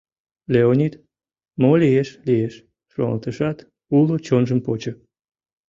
[0.53, 0.93] Леонид
[1.61, 2.53] «Мо лиеш— лиеш»
[2.91, 3.57] шоналтышат,
[3.97, 4.93] уло чонжым почо: